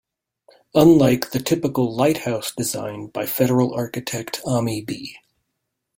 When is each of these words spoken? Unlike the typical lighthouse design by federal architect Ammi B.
Unlike 0.73 1.29
the 1.29 1.37
typical 1.37 1.93
lighthouse 1.95 2.51
design 2.51 3.05
by 3.09 3.27
federal 3.27 3.71
architect 3.75 4.41
Ammi 4.47 4.81
B. 4.83 5.15